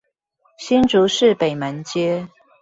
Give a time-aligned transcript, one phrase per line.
[0.57, 2.27] 新竹市北門街